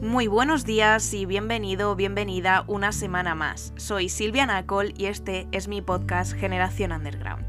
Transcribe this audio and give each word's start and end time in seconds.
Muy 0.00 0.26
buenos 0.26 0.64
días 0.64 1.14
y 1.14 1.24
bienvenido 1.24 1.90
o 1.92 1.94
bienvenida 1.94 2.64
una 2.66 2.90
semana 2.90 3.34
más. 3.34 3.72
Soy 3.76 4.08
Silvia 4.08 4.44
Nacol 4.44 4.92
y 4.96 5.06
este 5.06 5.46
es 5.52 5.68
mi 5.68 5.82
podcast 5.82 6.32
Generación 6.32 6.92
Underground. 6.92 7.46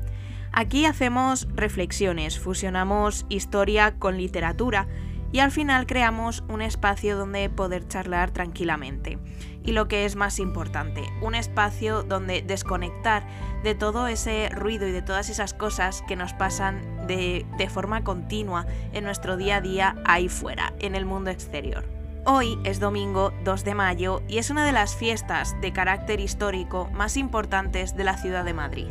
Aquí 0.51 0.85
hacemos 0.85 1.47
reflexiones, 1.55 2.39
fusionamos 2.39 3.25
historia 3.29 3.97
con 3.97 4.17
literatura 4.17 4.87
y 5.31 5.39
al 5.39 5.51
final 5.51 5.87
creamos 5.87 6.43
un 6.49 6.61
espacio 6.61 7.17
donde 7.17 7.49
poder 7.49 7.87
charlar 7.87 8.31
tranquilamente. 8.31 9.17
Y 9.63 9.71
lo 9.71 9.87
que 9.87 10.05
es 10.05 10.15
más 10.15 10.39
importante, 10.39 11.03
un 11.21 11.35
espacio 11.35 12.03
donde 12.03 12.41
desconectar 12.41 13.25
de 13.63 13.75
todo 13.75 14.07
ese 14.07 14.49
ruido 14.49 14.87
y 14.87 14.91
de 14.91 15.01
todas 15.01 15.29
esas 15.29 15.53
cosas 15.53 16.03
que 16.07 16.15
nos 16.15 16.33
pasan 16.33 17.00
de, 17.17 17.69
forma 17.69 18.03
continua 18.03 18.65
en 18.93 19.03
nuestro 19.03 19.37
día 19.37 19.57
a 19.57 19.61
día 19.61 19.95
ahí 20.05 20.29
fuera, 20.29 20.73
en 20.79 20.95
el 20.95 21.05
mundo 21.05 21.29
exterior. 21.29 21.83
Hoy 22.25 22.57
es 22.63 22.79
domingo 22.79 23.33
2 23.43 23.63
de 23.63 23.75
mayo 23.75 24.21
y 24.27 24.37
es 24.37 24.49
una 24.49 24.65
de 24.65 24.71
las 24.71 24.95
fiestas 24.95 25.59
de 25.61 25.73
carácter 25.73 26.19
histórico 26.19 26.89
más 26.93 27.17
importantes 27.17 27.95
de 27.95 28.03
la 28.03 28.17
ciudad 28.17 28.45
de 28.45 28.53
Madrid. 28.53 28.87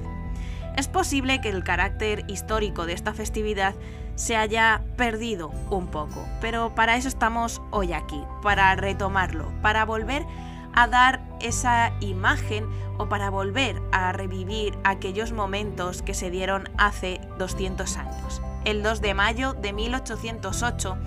Es 0.77 0.89
posible 0.89 1.41
que 1.41 1.49
el 1.49 1.65
carácter 1.65 2.25
histórico 2.29 2.87
de 2.87 2.93
esta 2.93 3.13
festividad 3.13 3.75
se 4.15 4.37
haya 4.37 4.83
perdido 4.97 5.51
un 5.71 5.87
poco, 5.87 6.27
pero 6.41 6.75
para 6.75 6.97
eso 6.97 7.09
estamos 7.09 7.63
hoy 7.71 7.93
aquí, 7.93 8.23
para 8.43 8.75
retomarlo, 8.77 9.51
para 9.63 9.85
volver 9.85 10.27
a 10.75 10.87
dar 10.87 11.30
esa 11.41 11.93
imagen 12.01 12.69
o 12.99 13.09
para 13.09 13.31
volver 13.31 13.81
a 13.93 14.13
revivir 14.13 14.79
aquellos 14.85 15.33
momentos 15.33 16.03
que 16.03 16.15
se 16.15 16.31
dieron 16.31 16.69
hace 16.79 17.21
200 17.39 17.97
años. 17.97 18.43
El 18.65 18.83
2 18.83 19.01
de 19.01 19.15
mayo 19.15 19.55
de 19.55 19.73
1808, 19.73 20.99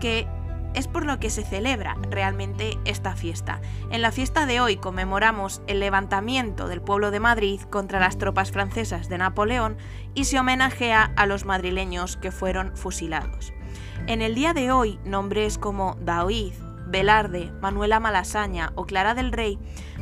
que 0.00 0.26
es 0.76 0.88
por 0.88 1.06
lo 1.06 1.18
que 1.18 1.30
se 1.30 1.42
celebra 1.42 1.96
realmente 2.10 2.78
esta 2.84 3.16
fiesta. 3.16 3.60
En 3.90 4.02
la 4.02 4.12
fiesta 4.12 4.44
de 4.44 4.60
hoy 4.60 4.76
conmemoramos 4.76 5.62
el 5.66 5.80
levantamiento 5.80 6.68
del 6.68 6.82
pueblo 6.82 7.10
de 7.10 7.18
Madrid 7.18 7.60
contra 7.62 7.98
las 7.98 8.18
tropas 8.18 8.52
francesas 8.52 9.08
de 9.08 9.16
Napoleón 9.16 9.78
y 10.14 10.24
se 10.24 10.38
homenajea 10.38 11.12
a 11.16 11.26
los 11.26 11.46
madrileños 11.46 12.18
que 12.18 12.30
fueron 12.30 12.76
fusilados. 12.76 13.54
En 14.06 14.20
el 14.20 14.34
día 14.34 14.52
de 14.52 14.70
hoy, 14.70 15.00
nombres 15.04 15.56
como 15.56 15.96
Daoíz, 16.00 16.60
Velarde, 16.86 17.52
Manuela 17.60 18.00
Malasaña 18.00 18.72
o 18.74 18.86
Clara 18.86 19.14
del 19.14 19.32
Rey 19.32 19.58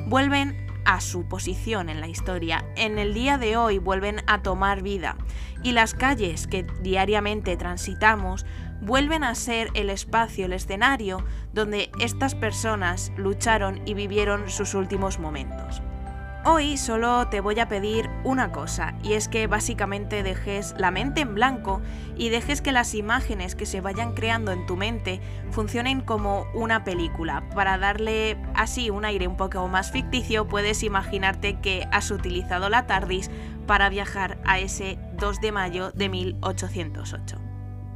vuelven 0.07 0.67
a 0.85 1.01
su 1.01 1.27
posición 1.29 1.89
en 1.89 2.01
la 2.01 2.09
historia. 2.09 2.65
En 2.77 2.99
el 2.99 3.15
día 3.15 3.39
de 3.39 3.57
hoy 3.57 3.79
vuelven 3.79 4.23
a 4.27 4.43
tomar 4.43 4.83
vida 4.83 5.17
y 5.62 5.73
las 5.73 5.95
calles 5.95 6.47
que 6.47 6.67
diariamente 6.83 7.57
transitamos 7.57 8.45
vuelven 8.81 9.25
a 9.25 9.35
ser 9.35 9.71
el 9.75 9.89
espacio, 9.89 10.47
el 10.47 10.53
escenario 10.53 11.25
donde 11.53 11.91
estas 12.01 12.35
personas 12.35 13.12
lucharon 13.17 13.81
y 13.87 13.95
vivieron 13.95 14.51
sus 14.51 14.75
últimos 14.75 15.19
momentos. 15.19 15.81
Hoy 16.47 16.77
solo 16.77 17.28
te 17.28 17.41
voy 17.41 17.59
a 17.59 17.69
pedir 17.69 18.11
una 18.23 18.53
cosa, 18.53 18.95
y 19.03 19.14
es 19.14 19.28
que 19.28 19.47
básicamente 19.47 20.23
dejes 20.23 20.75
la 20.77 20.91
mente 20.91 21.23
en 21.23 21.34
blanco 21.34 21.81
y 22.19 22.28
dejes 22.28 22.61
que 22.61 22.70
las 22.70 22.95
imágenes 22.95 23.55
que 23.55 23.64
se 23.64 23.81
vayan 23.81 24.12
creando 24.12 24.53
en 24.53 24.67
tu 24.67 24.77
mente 24.77 25.22
funcionen 25.53 26.03
como 26.03 26.45
una 26.53 26.84
película. 26.84 27.48
Para 27.55 27.78
darle 27.78 28.37
así 28.55 28.91
un 28.91 29.06
aire 29.06 29.27
un 29.27 29.39
poco 29.39 29.67
más 29.69 29.91
ficticio, 29.91 30.47
puedes 30.47 30.83
imaginarte 30.83 31.61
que 31.61 31.89
has 31.91 32.11
utilizado 32.11 32.69
la 32.69 32.87
TARDIS 32.87 33.31
para 33.67 33.89
viajar 33.89 34.37
a 34.45 34.59
ese 34.59 34.98
2 35.19 35.41
de 35.41 35.50
mayo 35.50 35.92
de 35.92 36.11
1808. 36.11 37.39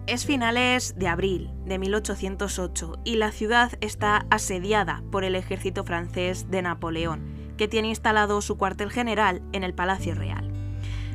Es 0.07 0.25
finales 0.25 0.95
de 0.97 1.07
abril 1.07 1.51
de 1.67 1.79
1808 1.79 3.01
y 3.05 3.17
la 3.17 3.31
ciudad 3.31 3.73
está 3.83 4.25
asediada 4.31 5.03
por 5.13 5.25
el 5.25 5.35
ejército 5.35 5.85
francés 5.85 6.51
de 6.51 6.63
Napoleón, 6.63 7.38
que 7.59 7.69
tiene 7.69 7.89
instalado 7.89 8.41
su 8.41 8.57
cuartel 8.57 8.91
general 8.91 9.43
en 9.53 9.65
el 9.65 9.75
Palacio 9.75 10.15
Real. 10.15 10.51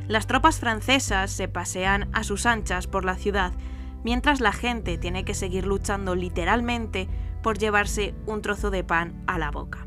Las 0.06 0.28
tropas 0.28 0.60
francesas 0.60 1.32
se 1.32 1.48
pasean 1.48 2.08
a 2.12 2.22
sus 2.22 2.46
anchas 2.46 2.86
por 2.86 3.04
la 3.04 3.16
ciudad, 3.16 3.52
mientras 4.04 4.40
la 4.40 4.52
gente 4.52 4.98
tiene 4.98 5.24
que 5.24 5.34
seguir 5.34 5.66
luchando 5.66 6.14
literalmente 6.14 7.08
por 7.42 7.58
llevarse 7.58 8.14
un 8.26 8.42
trozo 8.42 8.70
de 8.70 8.84
pan 8.84 9.24
a 9.26 9.38
la 9.38 9.50
boca. 9.50 9.86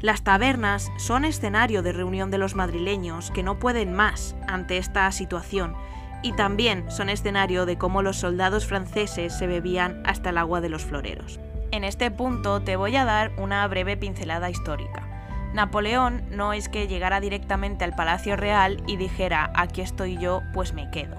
Las 0.00 0.22
tabernas 0.22 0.90
son 0.96 1.26
escenario 1.26 1.82
de 1.82 1.92
reunión 1.92 2.30
de 2.30 2.38
los 2.38 2.54
madrileños 2.54 3.30
que 3.30 3.42
no 3.42 3.58
pueden 3.58 3.92
más 3.92 4.34
ante 4.48 4.78
esta 4.78 5.10
situación 5.12 5.74
y 6.22 6.32
también 6.32 6.90
son 6.90 7.08
escenario 7.08 7.66
de 7.66 7.76
cómo 7.76 8.02
los 8.02 8.16
soldados 8.16 8.66
franceses 8.66 9.36
se 9.36 9.46
bebían 9.46 10.02
hasta 10.06 10.30
el 10.30 10.38
agua 10.38 10.60
de 10.60 10.68
los 10.68 10.84
floreros. 10.84 11.40
En 11.70 11.84
este 11.84 12.10
punto 12.10 12.60
te 12.62 12.76
voy 12.76 12.96
a 12.96 13.04
dar 13.04 13.32
una 13.36 13.66
breve 13.68 13.96
pincelada 13.96 14.48
histórica. 14.48 15.09
Napoleón 15.52 16.22
no 16.30 16.52
es 16.52 16.68
que 16.68 16.86
llegara 16.86 17.20
directamente 17.20 17.84
al 17.84 17.94
Palacio 17.94 18.36
Real 18.36 18.82
y 18.86 18.96
dijera 18.96 19.50
aquí 19.54 19.80
estoy 19.80 20.16
yo, 20.16 20.42
pues 20.54 20.74
me 20.74 20.90
quedo. 20.90 21.16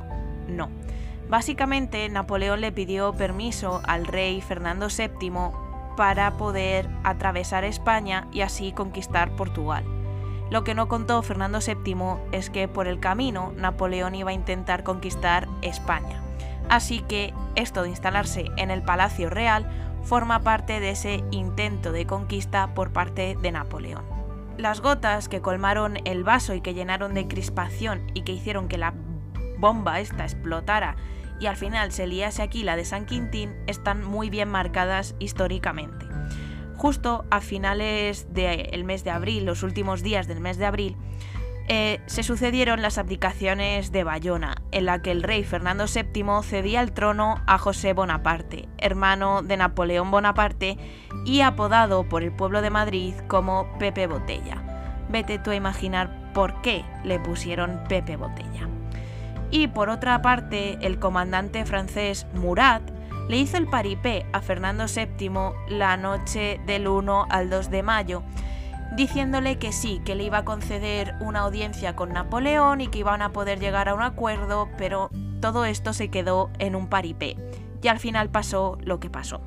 No. 0.47 0.69
Básicamente 1.29 2.07
Napoleón 2.09 2.61
le 2.61 2.71
pidió 2.71 3.13
permiso 3.13 3.81
al 3.85 4.05
rey 4.05 4.41
Fernando 4.41 4.87
VII 4.87 5.31
para 5.97 6.31
poder 6.37 6.89
atravesar 7.03 7.63
España 7.63 8.27
y 8.31 8.41
así 8.41 8.71
conquistar 8.71 9.35
Portugal. 9.35 9.83
Lo 10.49 10.63
que 10.63 10.75
no 10.75 10.87
contó 10.87 11.21
Fernando 11.21 11.59
VII 11.65 11.95
es 12.33 12.49
que 12.49 12.67
por 12.67 12.87
el 12.87 12.99
camino 12.99 13.53
Napoleón 13.55 14.15
iba 14.15 14.31
a 14.31 14.33
intentar 14.33 14.83
conquistar 14.83 15.47
España. 15.61 16.21
Así 16.69 16.99
que 17.01 17.33
esto 17.55 17.83
de 17.83 17.89
instalarse 17.89 18.45
en 18.57 18.71
el 18.71 18.81
Palacio 18.81 19.29
Real 19.29 19.69
forma 20.03 20.39
parte 20.39 20.79
de 20.79 20.91
ese 20.91 21.23
intento 21.31 21.91
de 21.91 22.05
conquista 22.05 22.73
por 22.73 22.91
parte 22.91 23.37
de 23.41 23.51
Napoleón. 23.51 24.20
Las 24.57 24.81
gotas 24.81 25.27
que 25.29 25.41
colmaron 25.41 25.97
el 26.05 26.23
vaso 26.23 26.53
y 26.53 26.61
que 26.61 26.73
llenaron 26.73 27.13
de 27.13 27.27
crispación 27.27 28.11
y 28.13 28.21
que 28.21 28.33
hicieron 28.33 28.67
que 28.67 28.77
la 28.77 28.93
bomba 29.57 29.99
esta 29.99 30.23
explotara 30.23 30.95
y 31.39 31.47
al 31.47 31.57
final 31.57 31.91
se 31.91 32.05
liase 32.05 32.43
aquí 32.43 32.63
la 32.63 32.75
de 32.75 32.85
San 32.85 33.05
Quintín 33.05 33.55
están 33.65 34.03
muy 34.03 34.29
bien 34.29 34.47
marcadas 34.47 35.15
históricamente. 35.17 36.05
Justo 36.77 37.25
a 37.31 37.41
finales 37.41 38.33
del 38.33 38.83
mes 38.83 39.03
de 39.03 39.09
abril, 39.09 39.45
los 39.45 39.63
últimos 39.63 40.03
días 40.03 40.27
del 40.27 40.39
mes 40.39 40.57
de 40.57 40.65
abril, 40.65 40.97
eh, 41.73 42.01
se 42.05 42.21
sucedieron 42.21 42.81
las 42.81 42.97
abdicaciones 42.97 43.93
de 43.93 44.03
Bayona, 44.03 44.55
en 44.73 44.85
la 44.85 45.01
que 45.01 45.09
el 45.09 45.23
rey 45.23 45.45
Fernando 45.45 45.85
VII 45.85 46.43
cedía 46.43 46.81
el 46.81 46.91
trono 46.91 47.41
a 47.47 47.57
José 47.57 47.93
Bonaparte, 47.93 48.67
hermano 48.77 49.41
de 49.41 49.55
Napoleón 49.55 50.11
Bonaparte 50.11 50.77
y 51.23 51.39
apodado 51.39 52.09
por 52.09 52.23
el 52.23 52.33
pueblo 52.33 52.61
de 52.61 52.71
Madrid 52.71 53.13
como 53.29 53.71
Pepe 53.79 54.05
Botella. 54.07 54.61
Vete 55.07 55.39
tú 55.39 55.51
a 55.51 55.55
imaginar 55.55 56.33
por 56.33 56.61
qué 56.61 56.83
le 57.05 57.21
pusieron 57.21 57.79
Pepe 57.87 58.17
Botella. 58.17 58.67
Y 59.49 59.69
por 59.69 59.87
otra 59.87 60.21
parte, 60.21 60.77
el 60.81 60.99
comandante 60.99 61.63
francés 61.63 62.27
Murat 62.33 62.81
le 63.29 63.37
hizo 63.37 63.55
el 63.55 63.67
paripé 63.67 64.25
a 64.33 64.41
Fernando 64.41 64.87
VII 64.93 65.29
la 65.69 65.95
noche 65.95 66.59
del 66.65 66.89
1 66.89 67.27
al 67.29 67.49
2 67.49 67.71
de 67.71 67.81
mayo, 67.81 68.23
diciéndole 68.95 69.57
que 69.57 69.71
sí, 69.71 70.01
que 70.05 70.15
le 70.15 70.23
iba 70.23 70.39
a 70.39 70.45
conceder 70.45 71.15
una 71.19 71.41
audiencia 71.41 71.95
con 71.95 72.13
Napoleón 72.13 72.81
y 72.81 72.87
que 72.87 72.99
iban 72.99 73.21
a 73.21 73.31
poder 73.31 73.59
llegar 73.59 73.89
a 73.89 73.93
un 73.93 74.01
acuerdo, 74.01 74.69
pero 74.77 75.09
todo 75.41 75.65
esto 75.65 75.93
se 75.93 76.09
quedó 76.09 76.49
en 76.59 76.75
un 76.75 76.87
paripé, 76.87 77.37
y 77.81 77.87
al 77.87 77.99
final 77.99 78.29
pasó 78.29 78.77
lo 78.81 78.99
que 78.99 79.09
pasó. 79.09 79.41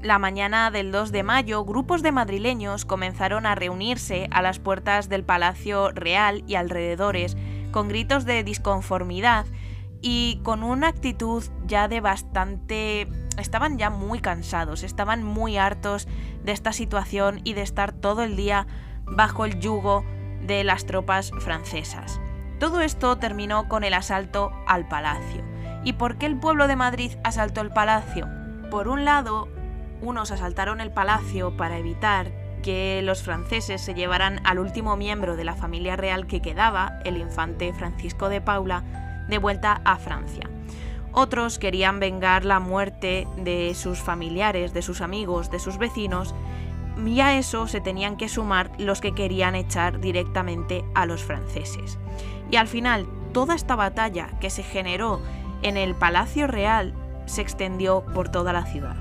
La 0.00 0.18
mañana 0.18 0.70
del 0.70 0.92
2 0.92 1.10
de 1.10 1.24
mayo, 1.24 1.64
grupos 1.64 2.02
de 2.02 2.12
madrileños 2.12 2.84
comenzaron 2.84 3.46
a 3.46 3.56
reunirse 3.56 4.28
a 4.30 4.42
las 4.42 4.60
puertas 4.60 5.08
del 5.08 5.24
Palacio 5.24 5.90
Real 5.90 6.44
y 6.46 6.54
alrededores, 6.54 7.36
con 7.72 7.88
gritos 7.88 8.24
de 8.24 8.44
disconformidad 8.44 9.44
y 10.00 10.40
con 10.44 10.62
una 10.62 10.88
actitud 10.88 11.42
ya 11.66 11.88
de 11.88 12.00
bastante... 12.00 13.08
estaban 13.38 13.78
ya 13.78 13.90
muy 13.90 14.20
cansados, 14.20 14.82
estaban 14.82 15.22
muy 15.22 15.56
hartos 15.56 16.08
de 16.44 16.52
esta 16.52 16.72
situación 16.72 17.40
y 17.44 17.54
de 17.54 17.62
estar 17.62 17.92
todo 17.92 18.22
el 18.22 18.36
día 18.36 18.66
bajo 19.04 19.44
el 19.44 19.58
yugo 19.60 20.04
de 20.42 20.64
las 20.64 20.86
tropas 20.86 21.30
francesas. 21.40 22.20
Todo 22.58 22.80
esto 22.80 23.16
terminó 23.18 23.68
con 23.68 23.84
el 23.84 23.94
asalto 23.94 24.50
al 24.66 24.88
palacio. 24.88 25.44
¿Y 25.84 25.94
por 25.94 26.18
qué 26.18 26.26
el 26.26 26.38
pueblo 26.38 26.66
de 26.66 26.76
Madrid 26.76 27.12
asaltó 27.22 27.60
el 27.60 27.70
palacio? 27.70 28.28
Por 28.70 28.88
un 28.88 29.04
lado, 29.04 29.48
unos 30.00 30.30
asaltaron 30.30 30.80
el 30.80 30.90
palacio 30.90 31.56
para 31.56 31.78
evitar 31.78 32.32
que 32.62 33.00
los 33.02 33.22
franceses 33.22 33.80
se 33.80 33.94
llevaran 33.94 34.40
al 34.44 34.58
último 34.58 34.96
miembro 34.96 35.36
de 35.36 35.44
la 35.44 35.54
familia 35.54 35.96
real 35.96 36.26
que 36.26 36.42
quedaba, 36.42 36.98
el 37.04 37.16
infante 37.16 37.72
Francisco 37.72 38.28
de 38.28 38.40
Paula, 38.40 38.82
de 39.28 39.38
vuelta 39.38 39.80
a 39.84 39.96
Francia. 39.96 40.50
Otros 41.20 41.58
querían 41.58 41.98
vengar 41.98 42.44
la 42.44 42.60
muerte 42.60 43.26
de 43.38 43.74
sus 43.74 43.98
familiares, 43.98 44.72
de 44.72 44.82
sus 44.82 45.00
amigos, 45.00 45.50
de 45.50 45.58
sus 45.58 45.76
vecinos, 45.76 46.32
y 47.04 47.18
a 47.18 47.36
eso 47.36 47.66
se 47.66 47.80
tenían 47.80 48.16
que 48.16 48.28
sumar 48.28 48.70
los 48.78 49.00
que 49.00 49.16
querían 49.16 49.56
echar 49.56 49.98
directamente 49.98 50.84
a 50.94 51.06
los 51.06 51.24
franceses. 51.24 51.98
Y 52.52 52.56
al 52.56 52.68
final, 52.68 53.08
toda 53.32 53.56
esta 53.56 53.74
batalla 53.74 54.28
que 54.38 54.48
se 54.48 54.62
generó 54.62 55.20
en 55.62 55.76
el 55.76 55.96
Palacio 55.96 56.46
Real 56.46 56.94
se 57.26 57.42
extendió 57.42 58.04
por 58.14 58.28
toda 58.28 58.52
la 58.52 58.66
ciudad. 58.66 58.94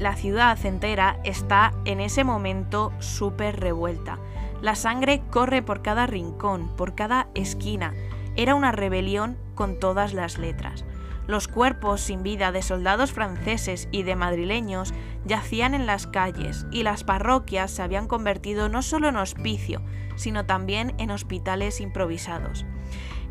La 0.00 0.16
ciudad 0.16 0.58
entera 0.66 1.20
está 1.22 1.74
en 1.84 2.00
ese 2.00 2.24
momento 2.24 2.92
súper 2.98 3.60
revuelta. 3.60 4.18
La 4.62 4.74
sangre 4.74 5.22
corre 5.30 5.62
por 5.62 5.80
cada 5.80 6.08
rincón, 6.08 6.74
por 6.76 6.96
cada 6.96 7.28
esquina. 7.36 7.94
Era 8.34 8.56
una 8.56 8.72
rebelión 8.72 9.36
con 9.54 9.78
todas 9.78 10.12
las 10.12 10.38
letras. 10.38 10.84
Los 11.26 11.48
cuerpos 11.48 12.00
sin 12.00 12.22
vida 12.22 12.52
de 12.52 12.62
soldados 12.62 13.12
franceses 13.12 13.88
y 13.90 14.04
de 14.04 14.14
madrileños 14.14 14.94
yacían 15.24 15.74
en 15.74 15.86
las 15.86 16.06
calles 16.06 16.66
y 16.70 16.84
las 16.84 17.02
parroquias 17.02 17.70
se 17.70 17.82
habían 17.82 18.06
convertido 18.06 18.68
no 18.68 18.82
solo 18.82 19.08
en 19.08 19.16
hospicio, 19.16 19.82
sino 20.14 20.46
también 20.46 20.94
en 20.98 21.10
hospitales 21.10 21.80
improvisados. 21.80 22.64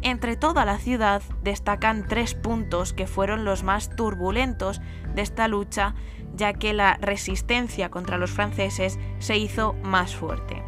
Entre 0.01 0.35
toda 0.35 0.65
la 0.65 0.77
ciudad 0.77 1.21
destacan 1.41 2.05
tres 2.07 2.35
puntos 2.35 2.93
que 2.93 3.07
fueron 3.07 3.45
los 3.45 3.63
más 3.63 3.89
turbulentos 3.95 4.81
de 5.15 5.21
esta 5.21 5.47
lucha, 5.47 5.95
ya 6.35 6.53
que 6.53 6.73
la 6.73 6.97
resistencia 7.01 7.89
contra 7.89 8.17
los 8.17 8.29
franceses 8.29 8.99
se 9.19 9.37
hizo 9.37 9.73
más 9.83 10.15
fuerte. 10.15 10.61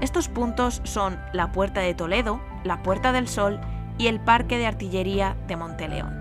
Estos 0.00 0.28
puntos 0.28 0.80
son 0.84 1.20
la 1.32 1.50
Puerta 1.50 1.80
de 1.80 1.94
Toledo, 1.94 2.40
la 2.62 2.82
Puerta 2.84 3.12
del 3.12 3.26
Sol 3.26 3.60
y 3.98 4.06
el 4.06 4.20
Parque 4.20 4.56
de 4.56 4.66
Artillería 4.66 5.36
de 5.48 5.56
Monteleón. 5.56 6.17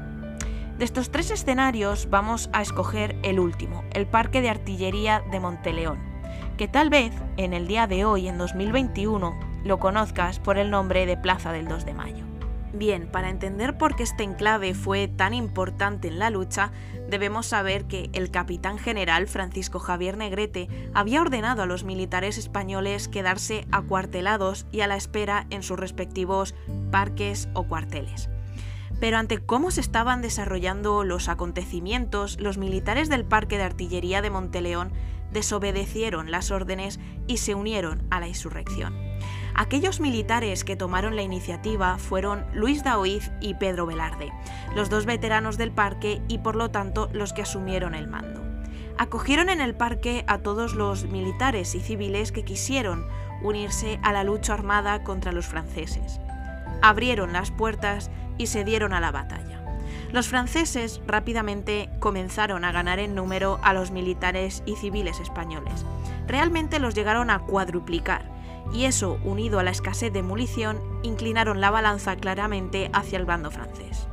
De 0.77 0.85
estos 0.85 1.09
tres 1.09 1.31
escenarios 1.31 2.07
vamos 2.11 2.51
a 2.53 2.61
escoger 2.61 3.15
el 3.23 3.39
último, 3.39 3.83
el 3.93 4.05
Parque 4.05 4.41
de 4.41 4.49
Artillería 4.51 5.23
de 5.31 5.39
Monteleón, 5.39 5.97
que 6.55 6.67
tal 6.67 6.91
vez 6.91 7.13
en 7.37 7.53
el 7.53 7.67
día 7.67 7.87
de 7.87 8.05
hoy, 8.05 8.27
en 8.27 8.37
2021, 8.37 9.39
lo 9.63 9.79
conozcas 9.79 10.39
por 10.39 10.59
el 10.59 10.69
nombre 10.69 11.07
de 11.07 11.17
Plaza 11.17 11.51
del 11.51 11.67
2 11.67 11.83
de 11.83 11.93
Mayo. 11.95 12.25
Bien, 12.73 13.07
para 13.07 13.31
entender 13.31 13.79
por 13.79 13.95
qué 13.95 14.03
este 14.03 14.23
enclave 14.23 14.75
fue 14.75 15.07
tan 15.07 15.33
importante 15.33 16.09
en 16.09 16.19
la 16.19 16.29
lucha, 16.29 16.71
debemos 17.09 17.47
saber 17.47 17.85
que 17.85 18.11
el 18.13 18.29
capitán 18.29 18.77
general 18.77 19.25
Francisco 19.25 19.79
Javier 19.79 20.15
Negrete 20.15 20.67
había 20.93 21.21
ordenado 21.21 21.63
a 21.63 21.65
los 21.65 21.85
militares 21.85 22.37
españoles 22.37 23.07
quedarse 23.07 23.65
acuartelados 23.71 24.67
y 24.71 24.81
a 24.81 24.87
la 24.87 24.95
espera 24.95 25.47
en 25.49 25.63
sus 25.63 25.79
respectivos 25.79 26.53
parques 26.91 27.49
o 27.55 27.63
cuarteles. 27.63 28.29
Pero 28.99 29.17
ante 29.17 29.39
cómo 29.39 29.71
se 29.71 29.81
estaban 29.81 30.21
desarrollando 30.21 31.03
los 31.03 31.29
acontecimientos, 31.29 32.39
los 32.39 32.57
militares 32.57 33.09
del 33.09 33.25
Parque 33.25 33.57
de 33.57 33.63
Artillería 33.63 34.21
de 34.21 34.29
Monteleón 34.29 34.91
desobedecieron 35.31 36.31
las 36.31 36.51
órdenes 36.51 36.99
y 37.27 37.37
se 37.37 37.53
unieron 37.53 38.03
a 38.09 38.19
la 38.19 38.27
insurrección. 38.27 38.95
Aquellos 39.53 39.99
militares 39.99 40.63
que 40.63 40.75
tomaron 40.75 41.15
la 41.15 41.23
iniciativa 41.23 41.97
fueron 41.97 42.45
Luis 42.53 42.83
Daoiz 42.83 43.31
y 43.41 43.55
Pedro 43.55 43.85
Velarde, 43.85 44.31
los 44.75 44.89
dos 44.89 45.05
veteranos 45.05 45.57
del 45.57 45.71
parque 45.71 46.21
y 46.27 46.37
por 46.37 46.55
lo 46.55 46.69
tanto 46.69 47.09
los 47.11 47.33
que 47.33 47.41
asumieron 47.41 47.95
el 47.95 48.07
mando. 48.07 48.41
Acogieron 48.99 49.49
en 49.49 49.61
el 49.61 49.75
parque 49.75 50.23
a 50.27 50.39
todos 50.39 50.73
los 50.73 51.05
militares 51.05 51.75
y 51.75 51.79
civiles 51.79 52.31
que 52.31 52.43
quisieron 52.43 53.05
unirse 53.41 53.99
a 54.03 54.11
la 54.11 54.23
lucha 54.23 54.53
armada 54.53 55.03
contra 55.03 55.31
los 55.31 55.45
franceses. 55.45 56.19
Abrieron 56.81 57.33
las 57.33 57.51
puertas 57.51 58.11
y 58.37 58.47
se 58.47 58.63
dieron 58.63 58.93
a 58.93 58.99
la 58.99 59.11
batalla. 59.11 59.61
Los 60.11 60.29
franceses 60.29 61.01
rápidamente 61.05 61.89
comenzaron 61.99 62.63
a 62.63 62.71
ganar 62.71 62.99
en 62.99 63.13
número 63.13 63.59
a 63.61 63.73
los 63.73 63.91
militares 63.91 64.63
y 64.65 64.75
civiles 64.75 65.19
españoles. 65.19 65.85
Realmente 66.27 66.79
los 66.79 66.95
llegaron 66.95 67.29
a 67.29 67.39
cuadruplicar, 67.39 68.23
y 68.73 68.85
eso, 68.85 69.19
unido 69.23 69.59
a 69.59 69.63
la 69.63 69.71
escasez 69.71 70.13
de 70.13 70.23
munición, 70.23 70.79
inclinaron 71.03 71.61
la 71.61 71.71
balanza 71.71 72.15
claramente 72.15 72.89
hacia 72.93 73.17
el 73.17 73.25
bando 73.25 73.51
francés. 73.51 74.07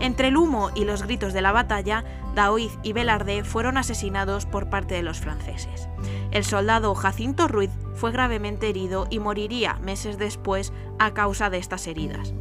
Entre 0.00 0.28
el 0.28 0.36
humo 0.36 0.70
y 0.74 0.84
los 0.84 1.02
gritos 1.02 1.32
de 1.32 1.42
la 1.42 1.50
batalla, 1.50 2.04
Daoiz 2.34 2.78
y 2.84 2.92
Velarde 2.92 3.42
fueron 3.42 3.76
asesinados 3.76 4.46
por 4.46 4.70
parte 4.70 4.94
de 4.94 5.02
los 5.02 5.18
franceses. 5.18 5.88
El 6.30 6.44
soldado 6.44 6.94
Jacinto 6.94 7.48
Ruiz 7.48 7.70
fue 7.98 8.12
gravemente 8.12 8.68
herido 8.68 9.08
y 9.10 9.18
moriría 9.18 9.74
meses 9.82 10.18
después 10.18 10.72
a 11.00 11.12
causa 11.14 11.50
de 11.50 11.58
estas 11.58 11.86
heridas. 11.88 12.32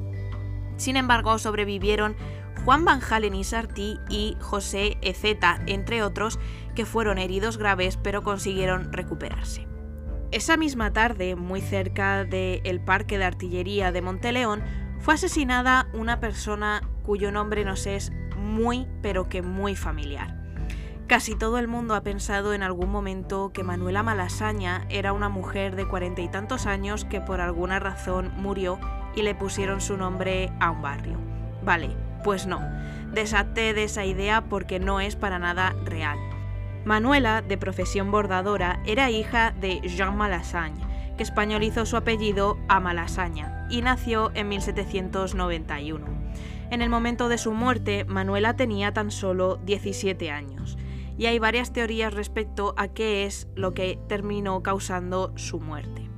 Sin 0.77 0.95
embargo, 0.95 1.39
sobrevivieron 1.39 2.15
Juan 2.63 2.86
Van 2.86 3.01
Halen 3.01 3.33
y 3.33 3.44
Sartí 3.44 4.00
y 4.07 4.38
José 4.39 4.98
Ezeta, 5.01 5.62
entre 5.65 6.04
otros, 6.04 6.39
que 6.75 6.86
fueron 6.86 7.18
heridos 7.18 7.57
graves 7.57 7.98
pero 7.98 8.21
consiguieron 8.21 8.94
recuperarse. 8.94 9.68
Esa 10.31 10.57
misma 10.57 10.94
tarde, 10.94 11.36
muy 11.36 11.62
cerca 11.62 12.24
del 12.24 12.80
Parque 12.81 13.18
de 13.18 13.25
Artillería 13.25 13.92
de 13.92 14.01
Monteleón, 14.01 14.62
fue 15.00 15.15
asesinada 15.15 15.88
una 15.94 16.19
persona 16.19 16.81
cuyo 17.04 17.31
nombre 17.31 17.63
nos 17.65 17.88
es 17.88 18.12
muy 18.36 18.88
pero 19.01 19.30
que 19.30 19.42
muy 19.42 19.75
familiar. 19.75 20.37
Casi 21.07 21.36
todo 21.36 21.57
el 21.57 21.69
mundo 21.69 21.95
ha 21.95 22.01
pensado 22.01 22.54
en 22.54 22.63
algún 22.63 22.92
momento 22.92 23.51
que 23.54 23.63
Manuela 23.63 24.04
Malasaña 24.04 24.86
era 24.89 25.13
una 25.13 25.30
mujer 25.30 25.77
de 25.77 25.88
cuarenta 25.88 26.21
y 26.21 26.27
tantos 26.27 26.65
años 26.65 27.06
que 27.06 27.21
por 27.21 27.39
alguna 27.39 27.80
razón 27.80 28.33
murió 28.36 28.77
y 29.15 29.21
le 29.21 29.33
pusieron 29.33 29.80
su 29.80 29.95
nombre 29.95 30.51
a 30.59 30.69
un 30.69 30.81
barrio. 30.81 31.18
Vale, 31.63 31.95
pues 32.25 32.45
no, 32.45 32.59
desate 33.13 33.74
de 33.74 33.86
esa 33.86 34.04
idea 34.04 34.50
porque 34.50 34.81
no 34.81 35.00
es 35.00 35.15
para 35.15 35.39
nada 35.39 35.74
real. 35.86 36.19
Manuela, 36.83 37.42
de 37.42 37.57
profesión 37.57 38.12
bordadora, 38.12 38.81
era 38.86 39.09
hija 39.09 39.51
de 39.51 39.80
Jean 39.88 40.18
Malasagne, 40.18 40.86
que 41.15 41.24
españolizó 41.24 41.86
su 41.86 41.95
apellido 41.95 42.57
a 42.68 42.81
Malasaña 42.81 43.65
y 43.69 43.81
nació 43.81 44.31
en 44.33 44.50
1791. 44.50 46.06
En 46.69 46.81
el 46.81 46.89
momento 46.89 47.30
de 47.30 47.38
su 47.38 47.54
muerte, 47.54 48.04
Manuela 48.04 48.57
tenía 48.57 48.94
tan 48.94 49.09
solo 49.09 49.56
17 49.63 50.31
años, 50.31 50.77
y 51.18 51.25
hay 51.25 51.40
varias 51.40 51.74
teorías 51.74 52.14
respecto 52.14 52.74
a 52.78 52.88
qué 52.88 53.25
es 53.25 53.48
lo 53.56 53.74
que 53.74 54.00
terminó 54.08 54.62
causando 54.64 55.34
su 55.36 55.60
muerte. 55.60 56.10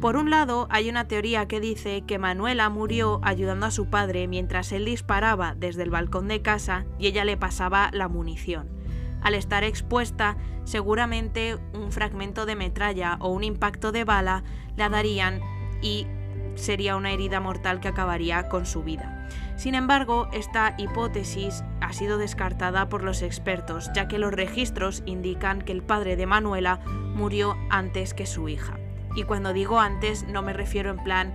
Por 0.00 0.16
un 0.16 0.28
lado, 0.28 0.68
hay 0.70 0.90
una 0.90 1.08
teoría 1.08 1.48
que 1.48 1.58
dice 1.58 2.02
que 2.06 2.18
Manuela 2.18 2.68
murió 2.68 3.18
ayudando 3.22 3.66
a 3.66 3.70
su 3.70 3.88
padre 3.88 4.28
mientras 4.28 4.70
él 4.72 4.84
disparaba 4.84 5.54
desde 5.54 5.82
el 5.82 5.90
balcón 5.90 6.28
de 6.28 6.42
casa 6.42 6.84
y 6.98 7.06
ella 7.06 7.24
le 7.24 7.38
pasaba 7.38 7.90
la 7.92 8.08
munición. 8.08 8.68
Al 9.22 9.34
estar 9.34 9.64
expuesta, 9.64 10.36
seguramente 10.64 11.56
un 11.72 11.90
fragmento 11.90 12.44
de 12.44 12.56
metralla 12.56 13.16
o 13.20 13.30
un 13.30 13.42
impacto 13.42 13.90
de 13.90 14.04
bala 14.04 14.44
la 14.76 14.90
darían 14.90 15.40
y 15.80 16.06
sería 16.56 16.96
una 16.96 17.12
herida 17.12 17.40
mortal 17.40 17.80
que 17.80 17.88
acabaría 17.88 18.48
con 18.48 18.66
su 18.66 18.82
vida. 18.82 19.28
Sin 19.56 19.74
embargo, 19.74 20.28
esta 20.32 20.74
hipótesis 20.76 21.64
ha 21.80 21.92
sido 21.92 22.18
descartada 22.18 22.88
por 22.88 23.02
los 23.02 23.22
expertos, 23.22 23.90
ya 23.94 24.08
que 24.08 24.18
los 24.18 24.32
registros 24.32 25.02
indican 25.06 25.62
que 25.62 25.72
el 25.72 25.82
padre 25.82 26.16
de 26.16 26.26
Manuela 26.26 26.80
murió 27.14 27.56
antes 27.70 28.12
que 28.12 28.26
su 28.26 28.48
hija. 28.48 28.78
Y 29.14 29.22
cuando 29.22 29.52
digo 29.54 29.80
antes 29.80 30.26
no 30.28 30.42
me 30.42 30.52
refiero 30.52 30.90
en 30.90 31.02
plan 31.02 31.34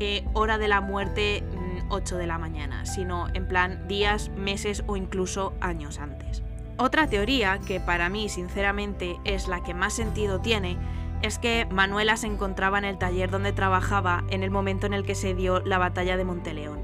eh, 0.00 0.24
hora 0.34 0.58
de 0.58 0.68
la 0.68 0.80
muerte 0.80 1.44
8 1.88 2.14
mm, 2.14 2.18
de 2.18 2.26
la 2.26 2.38
mañana, 2.38 2.84
sino 2.84 3.28
en 3.32 3.46
plan 3.46 3.88
días, 3.88 4.30
meses 4.36 4.84
o 4.86 4.96
incluso 4.96 5.54
años 5.60 5.98
antes. 5.98 6.42
Otra 6.76 7.06
teoría, 7.06 7.58
que 7.66 7.80
para 7.80 8.08
mí 8.08 8.28
sinceramente 8.28 9.16
es 9.24 9.46
la 9.46 9.62
que 9.62 9.74
más 9.74 9.92
sentido 9.94 10.40
tiene, 10.40 10.76
es 11.22 11.38
que 11.38 11.66
Manuela 11.70 12.16
se 12.16 12.26
encontraba 12.26 12.78
en 12.78 12.84
el 12.84 12.98
taller 12.98 13.30
donde 13.30 13.52
trabajaba 13.52 14.24
en 14.28 14.42
el 14.42 14.50
momento 14.50 14.86
en 14.86 14.92
el 14.92 15.04
que 15.04 15.14
se 15.14 15.34
dio 15.34 15.60
la 15.60 15.78
batalla 15.78 16.16
de 16.16 16.24
Monteleón, 16.24 16.80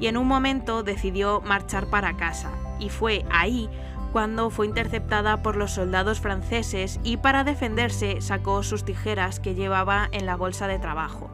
y 0.00 0.06
en 0.06 0.16
un 0.16 0.26
momento 0.26 0.82
decidió 0.82 1.40
marchar 1.42 1.86
para 1.86 2.16
casa, 2.16 2.50
y 2.78 2.88
fue 2.88 3.24
ahí 3.30 3.68
cuando 4.12 4.50
fue 4.50 4.66
interceptada 4.66 5.42
por 5.42 5.56
los 5.56 5.72
soldados 5.72 6.20
franceses 6.20 7.00
y 7.02 7.16
para 7.16 7.44
defenderse 7.44 8.20
sacó 8.20 8.62
sus 8.62 8.84
tijeras 8.84 9.40
que 9.40 9.54
llevaba 9.54 10.08
en 10.12 10.26
la 10.26 10.36
bolsa 10.36 10.68
de 10.68 10.78
trabajo. 10.78 11.30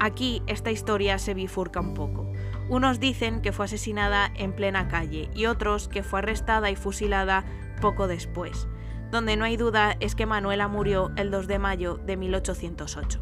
Aquí 0.00 0.42
esta 0.46 0.70
historia 0.70 1.18
se 1.18 1.34
bifurca 1.34 1.80
un 1.80 1.94
poco. 1.94 2.30
Unos 2.68 3.00
dicen 3.00 3.40
que 3.40 3.52
fue 3.52 3.64
asesinada 3.66 4.30
en 4.34 4.52
plena 4.52 4.88
calle 4.88 5.30
y 5.34 5.46
otros 5.46 5.88
que 5.88 6.02
fue 6.02 6.18
arrestada 6.18 6.70
y 6.70 6.76
fusilada 6.76 7.44
poco 7.80 8.08
después. 8.08 8.68
Donde 9.10 9.36
no 9.36 9.44
hay 9.44 9.56
duda 9.56 9.96
es 10.00 10.14
que 10.14 10.26
Manuela 10.26 10.68
murió 10.68 11.10
el 11.16 11.30
2 11.30 11.46
de 11.46 11.58
mayo 11.58 11.98
de 11.98 12.16
1808. 12.16 13.20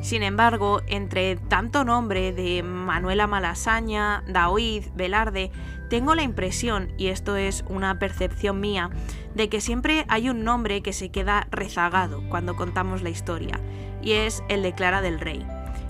Sin 0.00 0.22
embargo, 0.22 0.80
entre 0.86 1.36
tanto 1.36 1.84
nombre 1.84 2.32
de 2.32 2.62
Manuela 2.62 3.26
Malasaña, 3.26 4.24
Daoiz, 4.26 4.90
Velarde, 4.96 5.52
tengo 5.90 6.14
la 6.14 6.22
impresión, 6.22 6.92
y 6.96 7.08
esto 7.08 7.36
es 7.36 7.64
una 7.68 7.98
percepción 7.98 8.58
mía, 8.58 8.90
de 9.34 9.48
que 9.48 9.60
siempre 9.60 10.06
hay 10.08 10.30
un 10.30 10.44
nombre 10.44 10.82
que 10.82 10.94
se 10.94 11.10
queda 11.10 11.46
rezagado 11.50 12.22
cuando 12.30 12.56
contamos 12.56 13.02
la 13.02 13.10
historia, 13.10 13.60
y 14.00 14.12
es 14.12 14.42
el 14.48 14.62
de 14.62 14.72
Clara 14.72 15.02
del 15.02 15.20
Rey. 15.20 15.46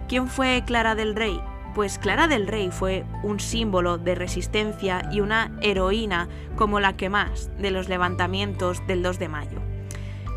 ¿Quién 0.09 0.29
fue 0.29 0.65
Clara 0.67 0.95
del 0.95 1.15
Rey? 1.15 1.41
Pues 1.75 1.99
Clara 1.99 2.29
del 2.29 2.47
Rey 2.47 2.71
fue 2.71 3.05
un 3.23 3.41
símbolo 3.41 3.99
de 3.99 4.15
resistencia 4.15 5.09
y 5.11 5.21
una 5.21 5.57
heroína 5.63 6.29
como 6.57 6.81
la 6.81 6.97
que 6.97 7.09
más 7.09 7.51
de 7.59 7.71
los 7.71 7.89
levantamientos 7.89 8.87
del 8.87 9.03
2 9.03 9.19
de 9.19 9.29
mayo. 9.29 9.59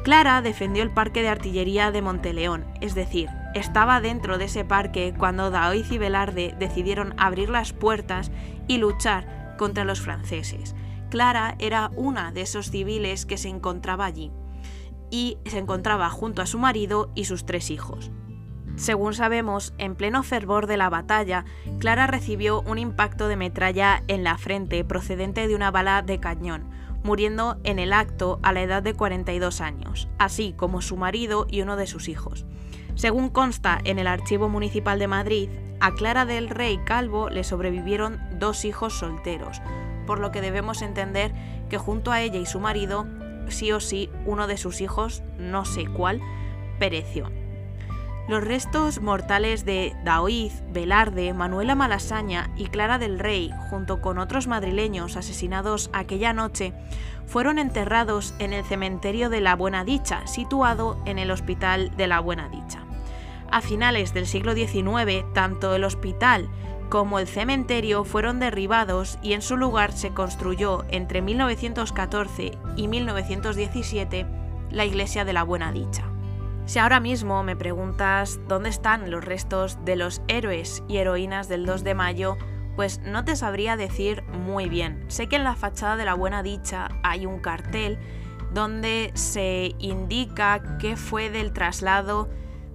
Clara 0.03 0.41
defendió 0.41 0.83
el 0.83 0.91
parque 0.91 1.21
de 1.21 1.29
artillería 1.29 1.91
de 1.91 2.01
Monteleón, 2.01 2.65
es 2.79 2.95
decir, 2.95 3.29
estaba 3.53 4.01
dentro 4.01 4.37
de 4.37 4.45
ese 4.45 4.63
parque 4.63 5.13
cuando 5.17 5.49
Daoiz 5.49 5.91
y 5.91 5.97
Velarde 5.97 6.55
decidieron 6.59 7.15
abrir 7.17 7.49
las 7.49 7.73
puertas 7.73 8.31
y 8.67 8.77
luchar 8.77 9.55
contra 9.57 9.83
los 9.83 10.01
franceses, 10.01 10.75
Clara 11.09 11.55
era 11.59 11.91
una 11.95 12.31
de 12.31 12.41
esos 12.41 12.71
civiles 12.71 13.25
que 13.25 13.37
se 13.37 13.47
encontraba 13.47 14.05
allí 14.05 14.31
y 15.09 15.37
se 15.45 15.59
encontraba 15.59 16.09
junto 16.09 16.41
a 16.41 16.45
su 16.45 16.57
marido 16.57 17.11
y 17.15 17.25
sus 17.25 17.45
tres 17.45 17.69
hijos. 17.71 18.11
Según 18.75 19.13
sabemos, 19.13 19.73
en 19.77 19.95
pleno 19.95 20.21
fervor 20.21 20.67
de 20.67 20.77
la 20.77 20.89
batalla, 20.89 21.45
Clara 21.79 22.07
recibió 22.07 22.61
un 22.61 22.77
impacto 22.77 23.27
de 23.29 23.37
metralla 23.37 24.03
en 24.07 24.23
la 24.23 24.37
frente 24.37 24.83
procedente 24.83 25.47
de 25.47 25.55
una 25.55 25.71
bala 25.71 26.01
de 26.01 26.19
cañón, 26.19 26.69
muriendo 27.03 27.57
en 27.63 27.79
el 27.79 27.93
acto 27.93 28.39
a 28.43 28.51
la 28.51 28.63
edad 28.63 28.83
de 28.83 28.93
42 28.93 29.61
años, 29.61 30.09
así 30.17 30.53
como 30.57 30.81
su 30.81 30.97
marido 30.97 31.47
y 31.49 31.61
uno 31.61 31.77
de 31.77 31.87
sus 31.87 32.09
hijos. 32.09 32.45
Según 32.95 33.29
consta 33.29 33.79
en 33.83 33.97
el 33.97 34.07
Archivo 34.07 34.49
Municipal 34.49 34.99
de 34.99 35.07
Madrid, 35.07 35.49
a 35.79 35.93
Clara 35.93 36.25
del 36.25 36.49
Rey 36.49 36.79
Calvo 36.85 37.29
le 37.29 37.43
sobrevivieron 37.43 38.19
dos 38.39 38.65
hijos 38.65 38.93
solteros, 38.93 39.61
por 40.05 40.19
lo 40.19 40.31
que 40.31 40.41
debemos 40.41 40.81
entender 40.81 41.33
que 41.69 41.77
junto 41.77 42.11
a 42.11 42.21
ella 42.21 42.39
y 42.39 42.45
su 42.45 42.59
marido, 42.59 43.05
sí 43.47 43.71
o 43.71 43.79
sí, 43.79 44.09
uno 44.25 44.47
de 44.47 44.57
sus 44.57 44.81
hijos, 44.81 45.23
no 45.37 45.63
sé 45.63 45.85
cuál, 45.87 46.21
pereció. 46.79 47.31
Los 48.27 48.43
restos 48.43 49.01
mortales 49.01 49.65
de 49.65 49.95
Daoiz, 50.03 50.63
Velarde, 50.71 51.31
Manuela 51.33 51.75
Malasaña 51.75 52.49
y 52.57 52.65
Clara 52.65 52.97
del 52.97 53.19
Rey, 53.19 53.51
junto 53.69 54.01
con 54.01 54.17
otros 54.17 54.47
madrileños 54.47 55.15
asesinados 55.15 55.91
aquella 55.93 56.33
noche, 56.33 56.73
fueron 57.27 57.59
enterrados 57.59 58.33
en 58.39 58.51
el 58.51 58.65
cementerio 58.65 59.29
de 59.29 59.41
la 59.41 59.55
Buena 59.55 59.83
Dicha, 59.83 60.25
situado 60.25 60.99
en 61.05 61.19
el 61.19 61.29
Hospital 61.29 61.95
de 61.97 62.07
la 62.07 62.19
Buena 62.19 62.49
Dicha. 62.49 62.79
A 63.51 63.61
finales 63.61 64.15
del 64.15 64.25
siglo 64.25 64.55
XIX, 64.55 65.23
tanto 65.35 65.75
el 65.75 65.83
hospital 65.83 66.49
como 66.89 67.19
el 67.19 67.27
cementerio 67.27 68.05
fueron 68.05 68.39
derribados 68.39 69.19
y 69.21 69.33
en 69.33 69.43
su 69.43 69.55
lugar 69.55 69.91
se 69.91 70.15
construyó 70.15 70.83
entre 70.89 71.21
1914 71.21 72.57
y 72.75 72.87
1917 72.87 74.25
la 74.71 74.85
Iglesia 74.85 75.25
de 75.25 75.33
la 75.33 75.43
Buena 75.43 75.71
Dicha. 75.71 76.14
Si 76.65 76.79
ahora 76.79 76.99
mismo 76.99 77.43
me 77.43 77.55
preguntas 77.55 78.39
dónde 78.47 78.69
están 78.69 79.11
los 79.11 79.23
restos 79.23 79.77
de 79.85 79.95
los 79.95 80.23
héroes 80.27 80.83
y 80.87 80.97
heroínas 80.97 81.47
del 81.47 81.63
2 81.67 81.83
de 81.83 81.93
mayo, 81.93 82.37
pues 82.75 82.99
no 83.01 83.23
te 83.23 83.35
sabría 83.35 83.77
decir 83.77 84.23
muy 84.23 84.67
bien. 84.67 85.05
Sé 85.07 85.27
que 85.27 85.35
en 85.35 85.43
la 85.43 85.55
fachada 85.55 85.95
de 85.95 86.05
la 86.05 86.15
Buena 86.15 86.41
Dicha 86.41 86.89
hay 87.03 87.27
un 87.27 87.39
cartel 87.39 87.99
donde 88.51 89.11
se 89.13 89.75
indica 89.77 90.77
qué 90.79 90.97
fue 90.97 91.29
del 91.29 91.53
traslado 91.53 92.29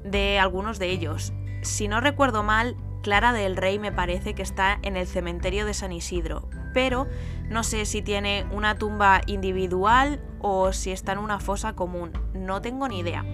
de 0.05 0.39
algunos 0.39 0.79
de 0.79 0.91
ellos. 0.91 1.33
Si 1.63 1.89
no 1.89 2.01
recuerdo 2.01 2.45
mal, 2.45 2.77
Clara 3.03 3.33
del 3.33 3.57
Rey 3.57 3.81
me 3.81 3.91
parece 3.91 4.35
que 4.35 4.43
está 4.43 4.79
en 4.83 4.97
el 4.97 5.09
cementerio 5.09 5.67
de 5.67 5.75
San 5.75 5.91
Isidro, 5.91 6.49
pero 6.73 7.09
no 7.49 7.65
sé 7.65 7.87
si 7.87 8.03
tiene 8.03 8.47
una 8.53 8.77
tumba 8.77 9.23
individual 9.27 10.21
o 10.39 10.73
si 10.73 10.93
está 10.93 11.13
en 11.13 11.19
una 11.19 11.41
fosa 11.41 11.75
común, 11.75 12.13
no 12.35 12.63
tengo 12.63 12.87
ni 12.87 13.01
idea. 13.01 13.25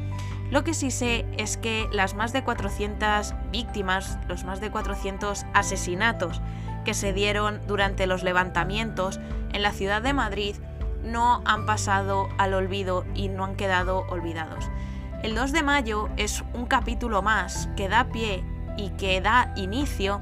Lo 0.50 0.62
que 0.62 0.74
sí 0.74 0.90
sé 0.90 1.26
es 1.36 1.56
que 1.56 1.88
las 1.92 2.14
más 2.14 2.32
de 2.32 2.44
400 2.44 3.34
víctimas, 3.50 4.18
los 4.28 4.44
más 4.44 4.60
de 4.60 4.70
400 4.70 5.44
asesinatos 5.54 6.40
que 6.84 6.94
se 6.94 7.12
dieron 7.12 7.60
durante 7.66 8.06
los 8.06 8.22
levantamientos 8.22 9.18
en 9.52 9.62
la 9.62 9.72
ciudad 9.72 10.02
de 10.02 10.12
Madrid 10.12 10.54
no 11.02 11.42
han 11.44 11.66
pasado 11.66 12.28
al 12.38 12.54
olvido 12.54 13.04
y 13.14 13.28
no 13.28 13.44
han 13.44 13.56
quedado 13.56 14.06
olvidados. 14.08 14.70
El 15.22 15.34
2 15.34 15.52
de 15.52 15.62
mayo 15.62 16.08
es 16.16 16.44
un 16.54 16.66
capítulo 16.66 17.22
más 17.22 17.68
que 17.76 17.88
da 17.88 18.04
pie 18.04 18.44
y 18.76 18.90
que 18.90 19.20
da 19.20 19.52
inicio 19.56 20.20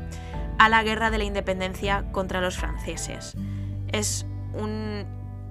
a 0.59 0.69
la 0.69 0.83
guerra 0.83 1.11
de 1.11 1.19
la 1.19 1.25
independencia 1.25 2.05
contra 2.13 2.41
los 2.41 2.57
franceses. 2.57 3.37
Es 3.93 4.27
un 4.55 5.05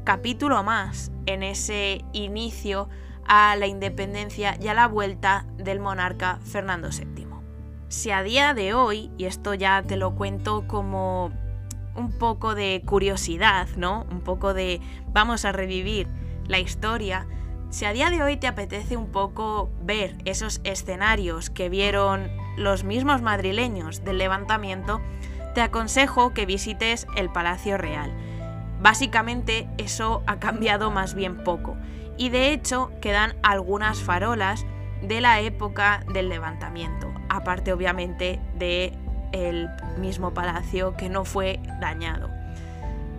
capítulo 0.03 0.63
más 0.63 1.11
en 1.25 1.43
ese 1.43 2.03
inicio 2.13 2.89
a 3.27 3.55
la 3.55 3.67
independencia 3.67 4.57
y 4.61 4.67
a 4.67 4.73
la 4.73 4.87
vuelta 4.87 5.45
del 5.57 5.79
monarca 5.79 6.39
Fernando 6.43 6.89
VII. 6.89 7.27
Si 7.87 8.09
a 8.09 8.23
día 8.23 8.53
de 8.53 8.73
hoy, 8.73 9.11
y 9.17 9.25
esto 9.25 9.53
ya 9.53 9.83
te 9.83 9.97
lo 9.97 10.15
cuento 10.15 10.67
como 10.67 11.31
un 11.95 12.11
poco 12.17 12.55
de 12.55 12.81
curiosidad, 12.85 13.67
¿no? 13.77 14.07
Un 14.09 14.21
poco 14.21 14.53
de 14.53 14.81
vamos 15.07 15.45
a 15.45 15.51
revivir 15.51 16.07
la 16.47 16.59
historia, 16.59 17.27
si 17.69 17.85
a 17.85 17.93
día 17.93 18.09
de 18.09 18.21
hoy 18.21 18.37
te 18.37 18.47
apetece 18.47 18.97
un 18.97 19.11
poco 19.11 19.69
ver 19.81 20.17
esos 20.25 20.59
escenarios 20.63 21.49
que 21.49 21.69
vieron 21.69 22.29
los 22.57 22.83
mismos 22.83 23.21
madrileños 23.21 24.03
del 24.03 24.17
levantamiento, 24.17 25.01
te 25.55 25.61
aconsejo 25.61 26.33
que 26.33 26.45
visites 26.45 27.07
el 27.15 27.31
Palacio 27.31 27.77
Real. 27.77 28.11
Básicamente 28.81 29.69
eso 29.77 30.23
ha 30.27 30.39
cambiado 30.39 30.91
más 30.91 31.13
bien 31.13 31.43
poco 31.43 31.77
y 32.17 32.29
de 32.29 32.51
hecho 32.51 32.91
quedan 33.01 33.35
algunas 33.43 34.01
farolas 34.01 34.65
de 35.01 35.21
la 35.21 35.39
época 35.41 36.03
del 36.13 36.29
levantamiento, 36.29 37.11
aparte 37.29 37.73
obviamente 37.73 38.39
de 38.55 38.97
el 39.31 39.69
mismo 39.97 40.33
palacio 40.33 40.95
que 40.95 41.09
no 41.09 41.25
fue 41.25 41.59
dañado. 41.79 42.29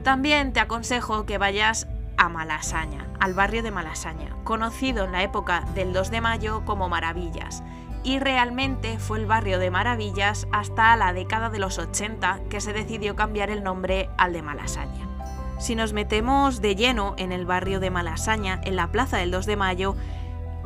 También 0.03 0.53
te 0.53 0.61
aconsejo 0.61 1.27
que 1.27 1.39
vayas 1.39 1.89
a 2.17 2.29
Malasaña, 2.29 3.07
al 3.21 3.35
barrio 3.35 3.63
de 3.63 3.71
Malasaña, 3.71 4.37
conocido 4.45 5.05
en 5.05 5.13
la 5.13 5.23
época 5.23 5.65
del 5.75 5.93
2 5.93 6.11
de 6.11 6.21
mayo 6.21 6.65
como 6.65 6.89
Maravillas, 6.89 7.63
y 8.05 8.19
realmente 8.19 8.99
fue 8.99 9.19
el 9.19 9.27
barrio 9.27 9.59
de 9.59 9.71
Maravillas 9.71 10.47
hasta 10.53 10.95
la 10.97 11.13
década 11.13 11.49
de 11.51 11.59
los 11.59 11.79
80 11.79 12.41
que 12.51 12.61
se 12.61 12.73
decidió 12.73 13.17
cambiar 13.17 13.51
el 13.51 13.65
nombre 13.65 14.11
al 14.19 14.35
de 14.35 14.43
Malasaña. 14.43 15.14
Si 15.59 15.75
nos 15.75 15.93
metemos 15.93 16.61
de 16.61 16.75
lleno 16.75 17.15
en 17.17 17.33
el 17.33 17.47
barrio 17.47 17.81
de 17.81 17.91
Malasaña, 17.91 18.61
en 18.65 18.77
la 18.77 18.91
plaza 18.91 19.19
del 19.19 19.31
2 19.31 19.47
de 19.47 19.57
mayo, 19.57 19.97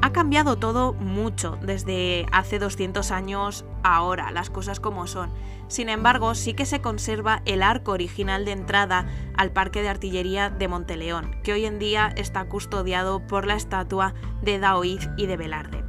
ha 0.01 0.13
cambiado 0.13 0.57
todo 0.57 0.93
mucho 0.95 1.59
desde 1.61 2.27
hace 2.33 2.59
200 2.59 3.11
años 3.11 3.65
ahora, 3.83 4.31
las 4.31 4.49
cosas 4.49 4.81
como 4.81 5.07
son. 5.07 5.31
Sin 5.67 5.89
embargo, 5.89 6.35
sí 6.35 6.55
que 6.55 6.67
se 6.67 6.81
conserva 6.81 7.43
el 7.45 7.63
arco 7.63 7.93
original 7.93 8.45
de 8.45 8.53
entrada 8.53 9.07
al 9.37 9.51
Parque 9.51 9.83
de 9.83 9.89
Artillería 9.89 10.51
de 10.51 10.69
Monteleón, 10.69 11.37
que 11.43 11.53
hoy 11.53 11.67
en 11.67 11.79
día 11.79 12.13
está 12.17 12.45
custodiado 12.45 13.27
por 13.27 13.47
la 13.47 13.55
estatua 13.55 14.15
de 14.41 14.59
Daoiz 14.59 15.11
y 15.17 15.27
de 15.27 15.37
Velarde. 15.37 15.85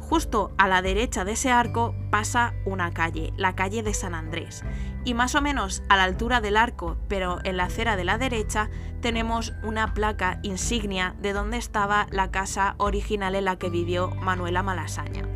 Justo 0.00 0.52
a 0.58 0.68
la 0.68 0.82
derecha 0.82 1.24
de 1.24 1.32
ese 1.32 1.50
arco 1.50 1.94
pasa 2.10 2.52
una 2.66 2.92
calle, 2.92 3.32
la 3.36 3.54
calle 3.54 3.82
de 3.82 3.94
San 3.94 4.14
Andrés, 4.14 4.62
y 5.04 5.14
más 5.14 5.34
o 5.34 5.42
menos 5.42 5.82
a 5.88 5.96
la 5.96 6.04
altura 6.04 6.40
del 6.40 6.56
arco, 6.56 6.96
pero 7.08 7.38
en 7.44 7.56
la 7.56 7.64
acera 7.64 7.96
de 7.96 8.04
la 8.04 8.18
derecha, 8.18 8.70
tenemos 9.00 9.52
una 9.62 9.94
placa 9.94 10.38
insignia 10.42 11.14
de 11.20 11.32
donde 11.32 11.56
estaba 11.56 12.06
la 12.10 12.30
casa 12.30 12.74
original 12.78 13.34
en 13.34 13.46
la 13.46 13.56
que 13.56 13.70
vivió 13.70 14.10
Manuela 14.16 14.62
Malasaña. 14.62 15.26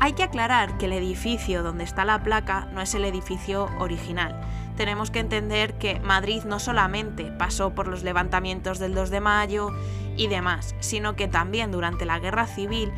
Hay 0.00 0.12
que 0.12 0.22
aclarar 0.22 0.78
que 0.78 0.86
el 0.86 0.92
edificio 0.92 1.62
donde 1.62 1.84
está 1.84 2.04
la 2.04 2.22
placa 2.22 2.68
no 2.72 2.80
es 2.80 2.94
el 2.94 3.04
edificio 3.04 3.68
original. 3.78 4.40
Tenemos 4.76 5.10
que 5.10 5.18
entender 5.18 5.76
que 5.78 5.98
Madrid 5.98 6.44
no 6.44 6.60
solamente 6.60 7.32
pasó 7.32 7.74
por 7.74 7.88
los 7.88 8.04
levantamientos 8.04 8.78
del 8.78 8.94
2 8.94 9.10
de 9.10 9.20
mayo 9.20 9.72
y 10.16 10.28
demás, 10.28 10.76
sino 10.78 11.16
que 11.16 11.26
también 11.26 11.72
durante 11.72 12.04
la 12.04 12.20
Guerra 12.20 12.46
Civil 12.46 12.92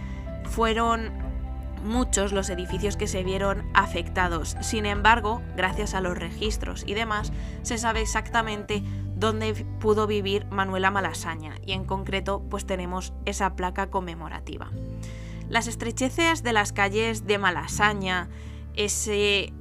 fueron 0.44 1.10
muchos 1.82 2.32
los 2.32 2.50
edificios 2.50 2.96
que 2.96 3.06
se 3.06 3.24
vieron 3.24 3.68
afectados. 3.74 4.56
Sin 4.60 4.86
embargo, 4.86 5.42
gracias 5.56 5.94
a 5.94 6.00
los 6.00 6.16
registros 6.16 6.84
y 6.86 6.94
demás, 6.94 7.32
se 7.62 7.78
sabe 7.78 8.00
exactamente 8.00 8.82
dónde 9.16 9.66
pudo 9.80 10.06
vivir 10.06 10.46
Manuela 10.46 10.90
Malasaña 10.90 11.54
y 11.64 11.72
en 11.72 11.84
concreto 11.84 12.42
pues 12.48 12.66
tenemos 12.66 13.12
esa 13.26 13.54
placa 13.54 13.90
conmemorativa. 13.90 14.70
Las 15.48 15.66
estrecheces 15.66 16.42
de 16.42 16.52
las 16.52 16.72
calles 16.72 17.26
de 17.26 17.38
Malasaña, 17.38 18.28
ese, 18.76 19.52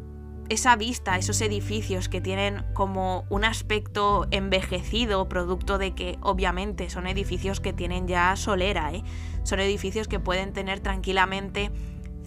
esa 0.47 0.75
vista, 0.75 1.17
esos 1.17 1.41
edificios 1.41 2.09
que 2.09 2.21
tienen 2.21 2.63
como 2.73 3.25
un 3.29 3.43
aspecto 3.43 4.27
envejecido, 4.31 5.27
producto 5.27 5.77
de 5.77 5.95
que 5.95 6.17
obviamente 6.21 6.89
son 6.89 7.07
edificios 7.07 7.59
que 7.59 7.73
tienen 7.73 8.07
ya 8.07 8.35
solera, 8.35 8.93
¿eh? 8.93 9.03
Son 9.43 9.59
edificios 9.59 10.07
que 10.07 10.19
pueden 10.19 10.53
tener 10.53 10.79
tranquilamente 10.79 11.71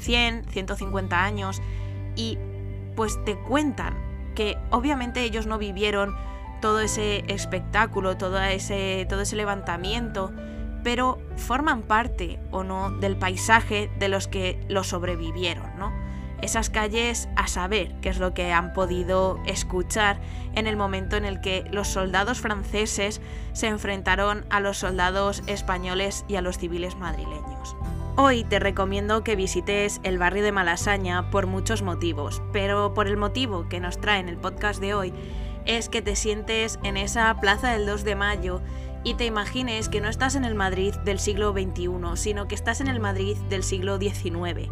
100, 0.03 0.45
150 0.51 1.25
años 1.25 1.63
y 2.17 2.39
pues 2.97 3.23
te 3.25 3.37
cuentan 3.37 3.95
que 4.35 4.59
obviamente 4.71 5.23
ellos 5.23 5.47
no 5.47 5.59
vivieron 5.59 6.15
todo 6.61 6.81
ese 6.81 7.25
espectáculo, 7.29 8.17
todo 8.17 8.41
ese, 8.41 9.07
todo 9.09 9.23
ese 9.23 9.37
levantamiento, 9.37 10.33
pero 10.85 11.19
forman 11.37 11.83
parte 11.83 12.39
o 12.51 12.65
no 12.65 12.91
del 12.91 13.17
paisaje 13.17 13.91
de 13.99 14.09
los 14.09 14.29
que 14.29 14.65
lo 14.69 14.85
sobrevivieron, 14.85 15.77
¿no? 15.79 15.93
Esas 16.41 16.71
calles 16.71 17.29
a 17.37 17.47
saber 17.47 17.95
qué 18.01 18.09
es 18.09 18.19
lo 18.19 18.35
que 18.35 18.53
han 18.53 18.73
podido 18.73 19.41
escuchar 19.47 20.19
en 20.55 20.67
el 20.67 20.77
momento 20.77 21.17
en 21.17 21.25
el 21.25 21.41
que 21.41 21.65
los 21.71 21.87
soldados 21.87 22.41
franceses 22.41 23.21
se 23.53 23.69
enfrentaron 23.69 24.45
a 24.51 24.59
los 24.59 24.79
soldados 24.79 25.45
españoles 25.47 26.25
y 26.27 26.35
a 26.35 26.43
los 26.43 26.59
civiles 26.59 26.97
madrileños. 26.97 27.77
Hoy 28.15 28.45
te 28.45 28.59
recomiendo 28.59 29.25
que 29.25 29.37
visites 29.37 29.99
el 30.03 30.19
barrio 30.19 30.43
de 30.43 30.53
Malasaña 30.53 31.31
por 31.31 31.47
muchos 31.47 31.81
motivos, 31.81 32.43
pero 32.53 32.93
por 32.93 33.07
el 33.07 33.17
motivo 33.17 33.71
que 33.71 33.81
nos 33.81 33.99
trae 33.99 34.21
en 34.21 34.29
el 34.29 34.37
podcast 34.37 34.83
de 34.83 34.93
hoy 34.93 35.15
es 35.65 35.89
que 35.89 36.03
te 36.03 36.15
sientes 36.15 36.79
en 36.85 36.99
esa 36.99 37.35
plaza 37.41 37.73
del 37.73 37.87
2 37.87 38.05
de 38.05 38.15
mayo 38.15 38.61
y 39.03 39.15
te 39.15 39.25
imagines 39.25 39.89
que 39.89 40.03
no 40.03 40.11
estás 40.11 40.35
en 40.35 40.45
el 40.45 40.55
Madrid 40.55 40.95
del 41.07 41.19
siglo 41.19 41.53
XXI, 41.53 41.89
sino 42.17 42.49
que 42.49 42.55
estás 42.55 42.83
en 42.83 42.89
el 42.89 43.01
Madrid 43.01 43.39
del 43.49 43.63
siglo 43.63 43.99
XIX. 43.99 44.69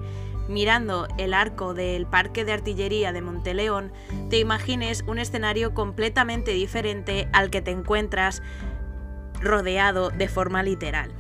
Mirando 0.47 1.09
el 1.17 1.33
arco 1.33 1.73
del 1.73 2.07
Parque 2.07 2.45
de 2.45 2.53
Artillería 2.53 3.11
de 3.13 3.23
Monteleón, 3.23 3.91
te 4.29 4.39
imagines 4.39 5.03
un 5.07 5.19
escenario 5.19 5.73
completamente 5.73 6.51
diferente 6.51 7.27
al 7.33 7.49
que 7.49 7.63
te 7.63 7.71
encuentras 7.71 8.43
rodeado 9.41 10.11
de 10.11 10.29
forma 10.29 10.63
literal. 10.63 11.11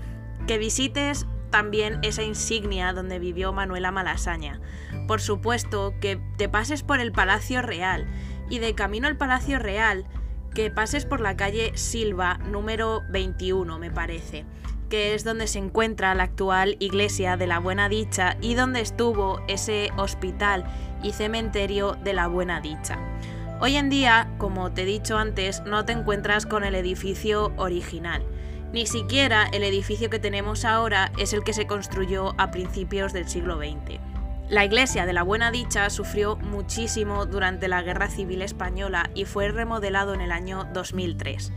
Que 0.46 0.58
visites 0.58 1.26
también 1.50 1.98
esa 2.02 2.22
insignia 2.22 2.92
donde 2.92 3.18
vivió 3.18 3.52
Manuela 3.52 3.90
Malasaña. 3.90 4.60
Por 5.06 5.20
supuesto, 5.20 5.94
que 6.00 6.20
te 6.36 6.48
pases 6.48 6.82
por 6.82 7.00
el 7.00 7.12
Palacio 7.12 7.62
Real 7.62 8.06
y 8.48 8.58
de 8.58 8.74
camino 8.74 9.06
al 9.06 9.16
Palacio 9.16 9.58
Real 9.58 10.06
que 10.54 10.70
pases 10.70 11.04
por 11.04 11.20
la 11.20 11.36
calle 11.36 11.72
Silva 11.76 12.38
número 12.38 13.02
21, 13.10 13.78
me 13.78 13.90
parece, 13.90 14.44
que 14.88 15.14
es 15.14 15.22
donde 15.22 15.46
se 15.46 15.58
encuentra 15.58 16.14
la 16.14 16.24
actual 16.24 16.76
iglesia 16.80 17.36
de 17.36 17.46
la 17.46 17.60
Buena 17.60 17.88
Dicha 17.88 18.36
y 18.40 18.54
donde 18.54 18.80
estuvo 18.80 19.40
ese 19.46 19.90
hospital 19.96 20.64
y 21.02 21.12
cementerio 21.12 21.96
de 22.02 22.12
la 22.12 22.26
Buena 22.26 22.60
Dicha. 22.60 22.98
Hoy 23.60 23.76
en 23.76 23.90
día, 23.90 24.34
como 24.38 24.72
te 24.72 24.82
he 24.82 24.86
dicho 24.86 25.18
antes, 25.18 25.62
no 25.64 25.84
te 25.84 25.92
encuentras 25.92 26.46
con 26.46 26.64
el 26.64 26.74
edificio 26.74 27.52
original. 27.56 28.24
Ni 28.72 28.86
siquiera 28.86 29.48
el 29.52 29.64
edificio 29.64 30.10
que 30.10 30.20
tenemos 30.20 30.64
ahora 30.64 31.10
es 31.18 31.32
el 31.32 31.42
que 31.42 31.52
se 31.52 31.66
construyó 31.66 32.34
a 32.38 32.52
principios 32.52 33.12
del 33.12 33.28
siglo 33.28 33.58
XX. 33.58 33.98
La 34.48 34.64
iglesia 34.64 35.06
de 35.06 35.12
la 35.12 35.24
Buena 35.24 35.50
Dicha 35.50 35.90
sufrió 35.90 36.36
muchísimo 36.36 37.26
durante 37.26 37.66
la 37.66 37.82
Guerra 37.82 38.08
Civil 38.08 38.42
Española 38.42 39.10
y 39.14 39.24
fue 39.24 39.48
remodelado 39.48 40.14
en 40.14 40.20
el 40.20 40.30
año 40.30 40.68
2003. 40.72 41.52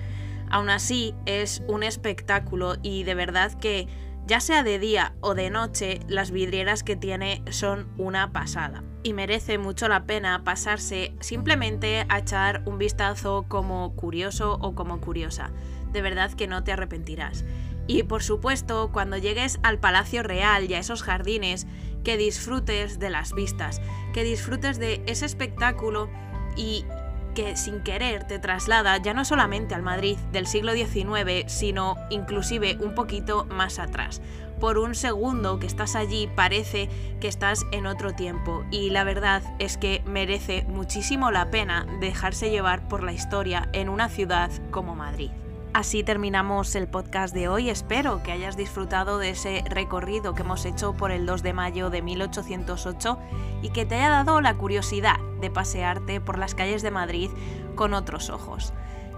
Aún 0.50 0.70
así, 0.70 1.14
es 1.26 1.62
un 1.68 1.84
espectáculo 1.84 2.78
y 2.82 3.04
de 3.04 3.16
verdad 3.16 3.52
que, 3.54 3.88
ya 4.26 4.40
sea 4.40 4.64
de 4.64 4.80
día 4.80 5.14
o 5.22 5.36
de 5.36 5.52
noche, 5.52 6.00
las 6.08 6.32
vidrieras 6.32 6.84
que 6.84 6.96
tiene 6.96 7.44
son 7.52 7.88
una 7.98 8.32
pasada. 8.32 8.84
Y 9.04 9.14
merece 9.14 9.58
mucho 9.58 9.88
la 9.88 10.06
pena 10.06 10.44
pasarse 10.44 11.14
simplemente 11.20 12.06
a 12.10 12.20
echar 12.20 12.64
un 12.66 12.78
vistazo 12.78 13.46
como 13.48 13.96
curioso 13.96 14.58
o 14.62 14.74
como 14.74 15.00
curiosa. 15.00 15.52
De 15.94 16.02
verdad 16.02 16.34
que 16.34 16.48
no 16.48 16.64
te 16.64 16.74
arrepentirás. 16.74 17.46
Y 17.88 18.04
por 18.04 18.24
supuesto, 18.24 18.92
cuando 18.92 19.18
llegues 19.18 19.60
al 19.64 19.80
Palacio 19.80 20.24
Real 20.24 20.70
y 20.70 20.74
a 20.74 20.80
esos 20.80 21.04
jardines, 21.04 21.68
que 22.04 22.18
disfrutes 22.18 23.00
de 23.00 23.10
las 23.10 23.34
vistas, 23.34 23.82
que 24.14 24.24
disfrutes 24.24 24.80
de 24.80 25.02
ese 25.06 25.26
espectáculo 25.26 26.10
y 26.56 26.86
que 27.34 27.56
sin 27.56 27.82
querer 27.82 28.26
te 28.26 28.40
traslada 28.40 28.98
ya 28.98 29.14
no 29.14 29.26
solamente 29.26 29.74
al 29.74 29.82
Madrid 29.82 30.18
del 30.32 30.46
siglo 30.46 30.74
XIX, 30.74 31.46
sino 31.48 31.96
inclusive 32.10 32.78
un 32.80 32.94
poquito 32.94 33.46
más 33.46 33.80
atrás. 33.80 34.22
Por 34.60 34.78
un 34.78 34.96
segundo 34.96 35.60
que 35.60 35.68
estás 35.68 35.96
allí 35.96 36.30
parece 36.36 36.90
que 37.20 37.28
estás 37.28 37.66
en 37.72 37.86
otro 37.86 38.14
tiempo 38.14 38.64
y 38.72 38.92
la 38.92 39.04
verdad 39.04 39.42
es 39.60 39.78
que 39.78 40.04
merece 40.06 40.64
muchísimo 40.70 41.32
la 41.32 41.50
pena 41.50 41.86
dejarse 42.00 42.50
llevar 42.50 42.88
por 42.88 43.04
la 43.04 43.14
historia 43.14 43.68
en 43.74 43.90
una 43.90 44.10
ciudad 44.10 44.52
como 44.72 44.96
Madrid. 44.96 45.32
Así 45.74 46.04
terminamos 46.04 46.76
el 46.76 46.88
podcast 46.88 47.34
de 47.34 47.48
hoy. 47.48 47.72
Espero 47.72 48.22
que 48.22 48.32
hayas 48.32 48.56
disfrutado 48.56 49.18
de 49.18 49.32
ese 49.32 49.64
recorrido 49.68 50.36
que 50.36 50.44
hemos 50.44 50.66
hecho 50.66 50.94
por 50.94 51.10
el 51.10 51.26
2 51.26 51.42
de 51.42 51.54
mayo 51.54 51.90
de 51.90 52.04
1808 52.04 53.18
y 53.64 53.70
que 53.70 53.84
te 53.84 53.96
haya 53.96 54.10
dado 54.12 54.40
la 54.40 54.54
curiosidad 54.54 55.20
de 55.42 55.50
pasearte 55.50 56.22
por 56.22 56.38
las 56.38 56.54
calles 56.54 56.84
de 56.84 56.92
Madrid 56.92 57.32
con 57.74 57.96
otros 57.96 58.30
ojos. 58.30 58.72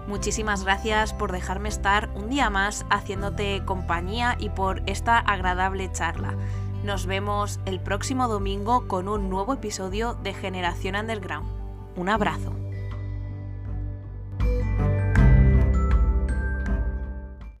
Muchísimas 0.06 0.64
gracias 0.64 1.12
por 1.12 1.30
dejarme 1.30 1.68
estar 1.68 2.08
un 2.14 2.30
día 2.30 2.48
más 2.48 2.86
haciéndote 2.88 3.62
compañía 3.66 4.36
y 4.38 4.48
por 4.48 4.82
esta 4.86 5.18
agradable 5.18 5.92
charla. 5.92 6.36
Nos 6.82 7.04
vemos 7.04 7.60
el 7.66 7.80
próximo 7.80 8.28
domingo 8.28 8.88
con 8.88 9.08
un 9.08 9.28
nuevo 9.28 9.52
episodio 9.52 10.14
de 10.22 10.32
Generación 10.32 10.96
Underground. 10.96 11.50
Un 11.96 12.08
abrazo. 12.08 12.65